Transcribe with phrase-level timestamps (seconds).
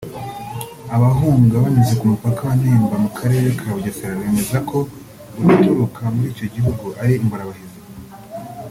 [0.95, 4.77] Abahunga banyuze ku mupaka wa Nemba mu Karere ka Bugesera bemezaga ko
[5.45, 7.79] guturuka muri icyo gihugu ari ingorabahizi